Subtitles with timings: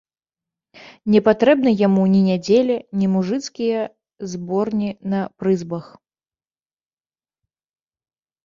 [1.15, 3.81] Не патрэбна яму ні нядзеля, ні мужыцкія
[4.33, 5.93] зборні на прызбах.